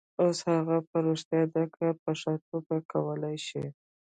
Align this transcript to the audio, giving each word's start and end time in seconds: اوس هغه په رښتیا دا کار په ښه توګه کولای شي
اوس 0.21 0.39
هغه 0.53 0.77
په 0.89 0.97
رښتیا 1.05 1.41
دا 1.55 1.63
کار 1.75 1.93
په 2.03 2.11
ښه 2.19 2.33
توګه 2.49 2.75
کولای 2.91 3.37
شي 3.47 3.65